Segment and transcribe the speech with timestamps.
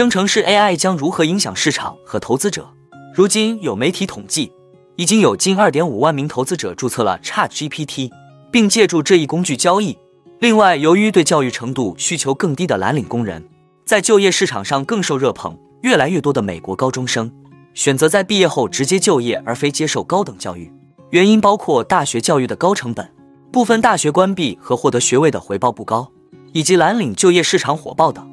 [0.00, 2.66] 生成式 AI 将如何影响市场和投资者？
[3.14, 4.50] 如今有媒体统计，
[4.96, 8.10] 已经有近2.5万名投资者注册了 ChatGPT，
[8.50, 9.98] 并借助这一工具交易。
[10.38, 13.46] 另外，由于对教育程度需求更低的蓝领工人，
[13.84, 15.54] 在就业市场上更受热捧。
[15.82, 17.30] 越来越多的美国高中生
[17.74, 20.72] 选择在毕业后直接就业，而非接受高等教育。
[21.10, 23.06] 原因包括大学教育的高成本、
[23.52, 26.10] 部分大学关闭和获得学位的回报不高，
[26.54, 28.26] 以及蓝领就业市场火爆等。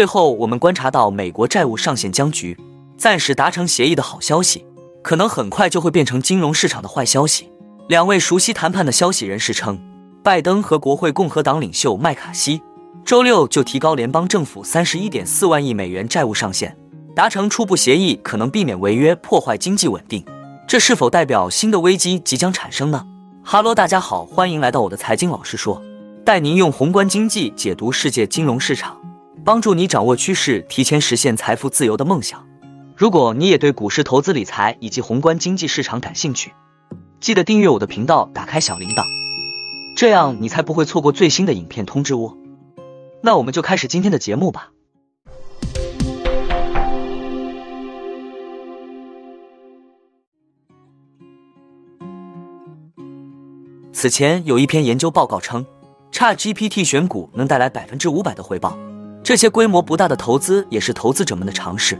[0.00, 2.58] 最后，我们观察到美国债务上限僵局，
[2.96, 4.64] 暂时达成协议的好消息，
[5.02, 7.52] 可能很快就会变成金融市场的坏消息。
[7.86, 9.78] 两位熟悉谈判的消息人士称，
[10.24, 12.62] 拜登和国会共和党领袖麦卡锡
[13.04, 16.74] 周六就提高联邦政府三十一点四万亿美元债务上限，
[17.14, 20.24] 达成初步协议可能避免违约，破坏经济稳定。
[20.66, 23.06] 这是否代表新的危机即将产生呢？
[23.44, 25.82] 哈喽，大家好，欢迎来到我的财经老师说，
[26.24, 28.96] 带您用宏观经济解读世界金融市场。
[29.42, 32.46] 帮助你掌握趋势，提前实现财富自由的梦想。
[32.94, 36.52] 如果你也对股市投资理财以及宏观经济市场感兴趣，
[37.20, 39.04] 记得订阅我的频道，打开小铃铛，
[39.96, 42.36] 这样你才不会错过最新的影片通知哦。
[43.22, 44.70] 那我们就开始今天的节目吧。
[53.92, 55.64] 此前有一篇研究报告称
[56.12, 58.78] ，ChatGPT 选股能带来百分之五百的回报。
[59.30, 61.96] 这些规模不大的投资也是投资者们的尝试。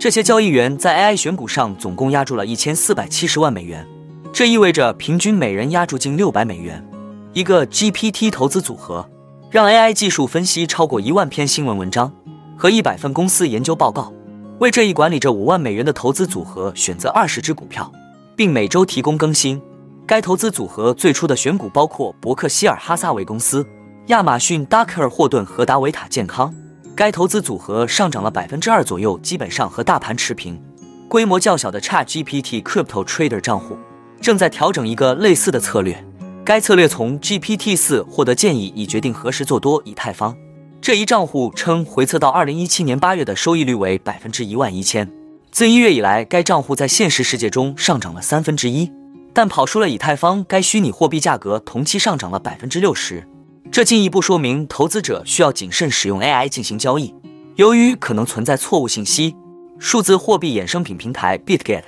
[0.00, 3.86] 这些交易员在 AI 选股上总共押注了一千四百七十万美元，
[4.32, 6.84] 这意味着平均每人押注近六百美元。
[7.34, 9.08] 一个 GPT 投资组合
[9.48, 12.12] 让 AI 技术分析超过一万篇新闻文章
[12.58, 14.12] 和一百份公司研究报告，
[14.58, 17.92] 为这一管理着五万美元的投资组合选择二十只股票，
[18.34, 19.62] 并每周提供更新。
[20.04, 23.64] 该投资组合最初的选股包括伯克希尔哈撒韦公司、
[24.08, 26.52] 亚马逊、达克尔霍顿和达维塔健康。
[26.94, 30.60] 该投资组合上涨了百分之二左右，基本上和大盘持平。
[31.08, 33.76] 规模较小的 ChatGPT Crypto Trader 账户
[34.20, 36.04] 正在调整一个类似的策略。
[36.44, 40.36] 该策略从 GPT 四获得建议，以决定何时做多以太坊。
[40.80, 45.08] 这一账户称回测到二零一七年八月的收益率为百分之一万一千。
[45.50, 48.90] 自一月以来，该账户在现实世界中上涨了三分之一，
[49.32, 50.44] 但跑输了以太坊。
[50.44, 53.26] 该虚拟货币价格同期上涨了百分之六十。
[53.72, 57.14] 这进一步说明，投资者需要谨慎使用 AI 进行交易，
[57.56, 59.34] 由于可能存在错误信息。
[59.78, 61.84] 数字货币衍生品平台 BitGet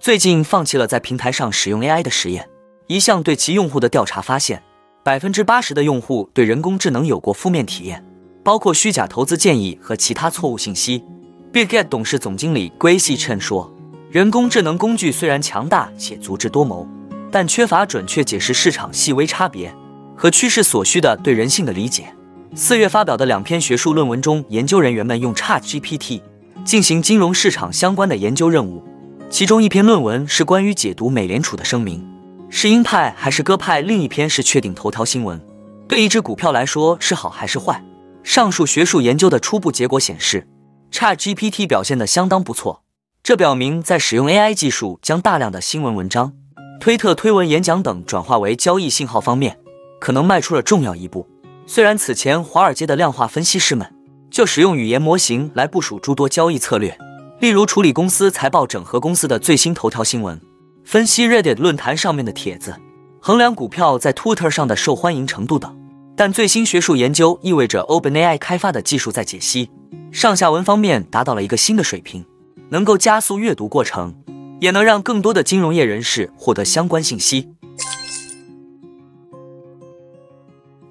[0.00, 2.48] 最近放弃了在平台上使用 AI 的实验。
[2.86, 4.62] 一项对其用户的调查发现，
[5.04, 8.02] 百分之八十的用户对人工智能有过负面体验，
[8.42, 11.04] 包括虚假投资建议和其他错误信息。
[11.52, 13.70] BitGet 董事总经理 Grace Chen 说
[14.10, 16.88] ：“人工智能工具虽然强大且足智多谋，
[17.30, 19.70] 但缺乏准确解释市场细微差别。”
[20.16, 22.12] 和趋势所需的对人性的理解。
[22.54, 26.22] 四月发表的两篇学术论文中，研究人员们用 ChatGPT
[26.64, 28.82] 进行金融市场相关的研究任务。
[29.28, 32.02] 其中一篇论文是关于解读美联储的声明，
[32.48, 35.40] 是鹰派还是鸽派；另一篇是确定头条新闻
[35.88, 37.84] 对一只股票来说是好还是坏。
[38.22, 40.48] 上述学术研究的初步结果显示
[40.92, 42.82] ，ChatGPT 表现得相当不错。
[43.22, 46.32] 这表明，在使用 AI 技术将大量的新闻文章、
[46.80, 49.58] 推特推文、演讲等转化为交易信号方面。
[50.00, 51.26] 可能迈出了重要一步。
[51.66, 53.92] 虽然此前华尔街的量化分析师们
[54.30, 56.96] 就使用语言模型来部署诸多交易策略，
[57.40, 60.40] 例如处理公司财报、整合公司的最新头条新闻、
[60.84, 62.76] 分析 Reddit 论坛上面的帖子、
[63.20, 65.76] 衡量股票在 Twitter 上的受欢迎程度等。
[66.14, 69.68] 但最新学术研究意味着 OpenAI 开发的技术在解析
[70.10, 72.24] 上下文方面达到了一个新的水平，
[72.70, 74.14] 能够加速阅读过程，
[74.60, 77.50] 也能让更多的金融业人士获得相关信息。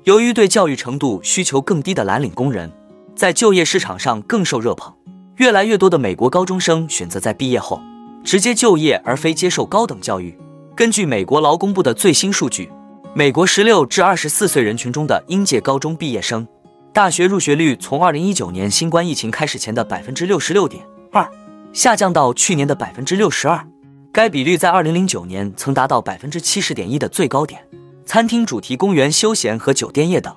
[0.05, 2.71] 由于对教育程度需求更低的蓝领工人
[3.15, 4.93] 在就业市场上更受热捧，
[5.37, 7.81] 越来越多的美国高中生选择在毕业后
[8.23, 10.37] 直接就业，而非接受高等教育。
[10.75, 12.69] 根据美国劳工部的最新数据，
[13.15, 16.47] 美国十六至二十四岁人群中的应届高中毕业生
[16.93, 21.27] 大学入学率从二零一九年新冠疫情开始前的百分之六十六点二
[21.73, 23.65] 下降到去年的百分之六十二。
[24.13, 27.59] 该比率在二零零九年曾达到百分之七十点一的最高点。
[28.05, 30.33] 餐厅、主题公园、休闲和酒店业等，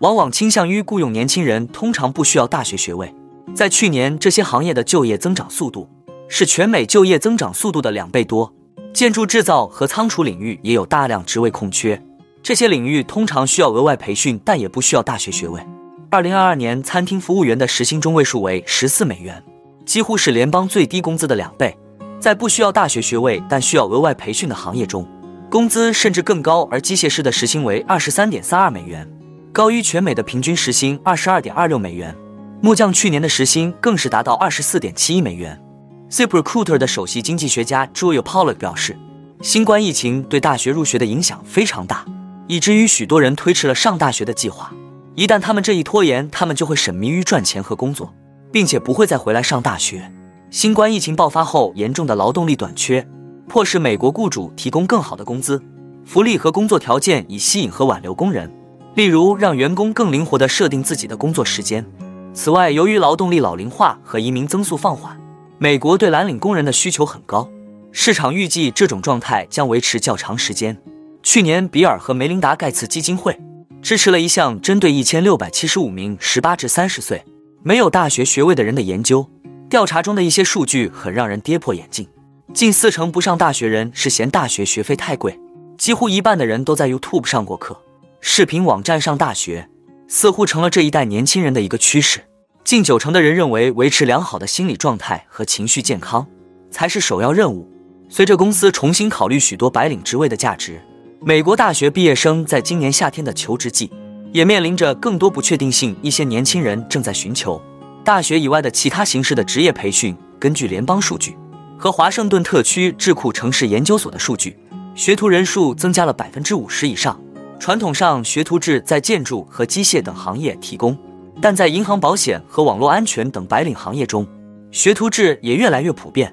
[0.00, 3.14] 往往倾向于雇佣年轻人，通常不需要大学学位。
[3.54, 5.88] 在去年，这些行业的就业增长速度
[6.28, 8.52] 是全美就业增长速度的两倍多。
[8.92, 12.02] 建筑制造和仓储领域也有大量职位空缺，
[12.42, 15.64] 这些领域通常需要额外培训，但也不需要大学学位。
[16.10, 19.42] 二零二二年，餐厅服务员的时薪中位数为十四美元，
[19.86, 21.74] 几乎是联邦最低工资的两倍。
[22.20, 25.06] 在不需要大学学位但需要额外培训的行业中，
[25.52, 29.06] 工资甚至更高，而机械师的时薪为二十三点三二美元，
[29.52, 32.16] 高于全美的平均时薪二十二点二六美元。
[32.62, 35.62] 木匠去年的时薪更是达到二十四点七亿美元。
[36.10, 38.96] ZipRecruiter 的首席经济学家 Julia Pollack 表示，
[39.42, 42.06] 新冠疫情对大学入学的影响非常大，
[42.48, 44.72] 以至于许多人推迟了上大学的计划。
[45.16, 48.14] 一旦他们这一拖延，他们就会沉迷于赚钱和工作，
[48.50, 50.10] 并且不会再回来上大学。
[50.50, 53.06] 新冠疫情爆发后，严重的劳动力短缺，
[53.52, 55.62] 迫使美国雇主提供更好的工资、
[56.06, 58.50] 福利和工作条件，以吸引和挽留工人。
[58.94, 61.84] 例如，让员工更灵活地设定自己的工作时间。
[62.32, 65.20] 此外，由于劳动力老龄化和移民增速放缓，
[65.58, 67.46] 美国对蓝领工人的需求很高。
[67.90, 70.74] 市场预计这种状态将维持较长时间。
[71.22, 73.38] 去年，比尔和梅琳达·盖茨基金会。
[73.82, 77.22] 支持了一项针对一千六百七十五名十八至三十岁
[77.62, 79.28] 没有大学学位的人的研究。
[79.68, 82.08] 调查中的一些数据很让人跌破眼镜：
[82.54, 85.40] 近四成不上大学人是嫌大学学费太贵，
[85.78, 87.80] 几乎一半的人都在 YouTube 上过课，
[88.20, 89.70] 视频网站上大学
[90.06, 92.20] 似乎成了这一代年轻人的一个趋势。
[92.62, 96.26] 近九成的人认为维持良好的心理状态和情绪健康
[96.70, 97.66] 才是首要任务。
[98.10, 100.78] 随着公司重新考虑许多白领职位的价值。
[101.22, 103.90] 美国大学毕业生在今年夏天的求职季
[104.30, 105.96] 也面临着更多不确定性。
[106.02, 107.60] 一些年轻人正在寻求
[108.04, 110.14] 大学以外的其他形式的职业培训。
[110.38, 111.36] 根据联邦数据
[111.82, 114.56] 和华盛顿特区智库城市研究所的数据，
[114.94, 117.20] 学徒人数增加了百分之五十以上。
[117.58, 120.96] 传统上，学徒制在建筑和机械等行业提供，
[121.40, 124.24] 但在银行、保险和网络安全等白领行业中，
[124.70, 126.32] 学徒制也越来越普遍。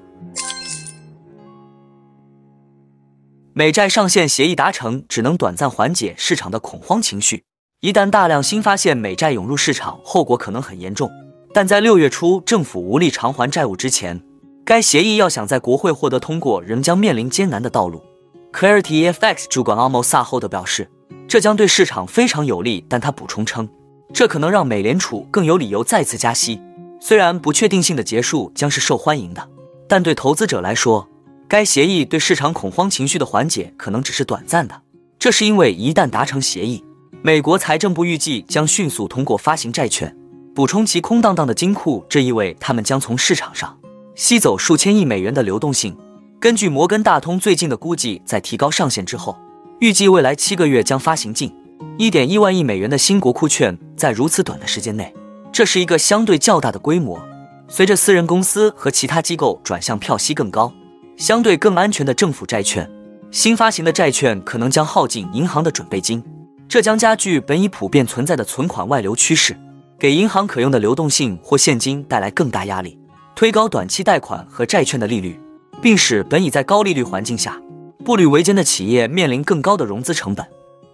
[3.52, 7.42] 美债上限协议达成，只能短暂缓解市场的恐慌情绪。
[7.80, 11.10] 一旦大量新发现美债涌入市场，后果可能很严重。
[11.52, 14.22] 但在六月初政府无力偿还债务之前，
[14.70, 18.00] 该协议要想在国会获得通过，仍将面临艰难的道路。
[18.52, 20.88] Clarity FX 主管阿莫萨后的表示，
[21.26, 22.86] 这将对市场非常有利。
[22.88, 23.68] 但他补充称，
[24.14, 26.62] 这可能让美联储更有理由再次加息。
[27.00, 29.44] 虽然不确定性的结束将是受欢迎的，
[29.88, 31.08] 但对投资者来说，
[31.48, 34.82] 该协议对市场恐慌情绪的缓解可能只是短暂的，
[35.18, 36.84] 这是因为一旦达成协议，
[37.22, 40.16] 美国财政部预计将迅速通过发行债券
[40.54, 43.76] 补充其空荡荡的金库，这意味他们将从市场上
[44.20, 45.96] 吸走数千亿美元的流动性。
[46.38, 49.34] 根据摩根大通最近的估计，在提高上限之后，
[49.78, 51.50] 预计未来七个月将发行近
[51.96, 53.78] 一点一万亿美元的新国库券。
[53.96, 55.14] 在如此短的时间内，
[55.50, 57.18] 这是一个相对较大的规模。
[57.66, 60.70] 随着私人公司和其他机构转向票息更高。
[61.16, 62.86] 相对更安全的政府债券，
[63.30, 66.22] 新发行的债券可能将耗尽银行的准备金，
[66.68, 69.56] 这将加剧本已普遍存在的存款外流趋势，
[69.98, 72.98] 给银行可用的流动性或现金带来更大压力，
[73.40, 75.40] 推高短期贷款和债券的利率，
[75.80, 77.58] 并使本已在高利率环境下
[78.04, 80.44] 步履维艰的企业面临更高的融资成本。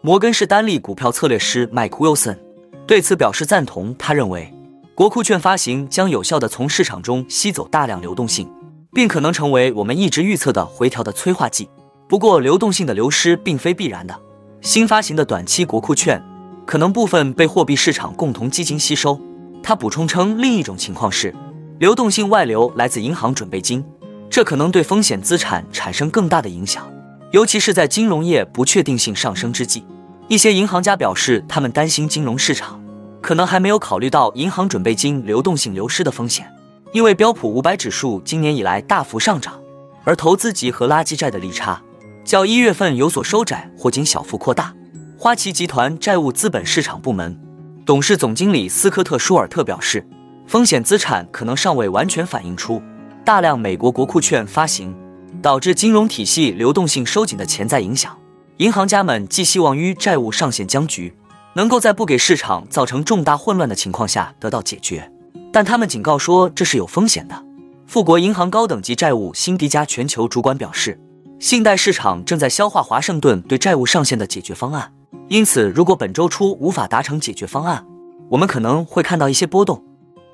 [0.00, 2.38] 摩根士丹利股票策略师麦克 Wilson
[2.86, 4.54] 对此表示赞同，他认为
[4.94, 8.48] 国库券发行将有效地从市场中吸走大量流动性。
[8.94, 11.68] 并可能成为我们一直预测的回调的催化剂。
[12.08, 14.16] 不过，流动性的流失并非必然的。
[14.60, 16.22] 新发行的短期国库券
[16.64, 19.20] 可能部分被货币市场共同基金吸收。
[19.64, 21.34] 他补充称，另一种情况是
[21.78, 23.84] 流动性外流来自银行准备金，
[24.30, 26.90] 这可能对风险资产产生更大的影响，
[27.32, 29.84] 尤其是在金融业不确定性上升之际。
[30.26, 32.82] 一些银行家表示，他们担心金融市场
[33.20, 36.50] 可能还没有考虑到银行准备金流动性流失的风险。
[36.92, 39.60] 因为标普五百指数今年以来大幅上涨，
[40.04, 41.82] 而投资级和垃圾债的利差
[42.24, 44.72] 较一月份有所收窄或仅小幅扩大。
[45.18, 47.38] 花旗集团债务资本市场部门
[47.84, 50.06] 董事总经理斯科特舒尔特表示，
[50.46, 52.80] 风险资产可能尚未完全反映出
[53.24, 54.94] 大量美国国库券发行
[55.42, 58.16] 导致金融体系流动性收紧的潜在影响。
[58.58, 61.12] 银行家们寄希望于债务上限僵局
[61.54, 65.10] 能够在不给市场造成重大混乱的情况下得到解决。
[65.52, 67.44] 但他们警告说这是有风险的。
[67.86, 70.98] 富国银行高等级债务辛迪加全球主管表示，
[71.38, 74.92] 信贷市场正在消化华盛顿对债务上限的解决方案，
[75.28, 77.84] 因此如果本周初无法达成解决方案，
[78.30, 79.82] 我们可能会看到一些波动。